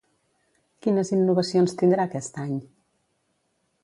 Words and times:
Quines 0.85 1.11
innovacions 1.17 1.75
tindrà 1.81 2.07
aquest 2.09 2.39
any? 2.45 2.57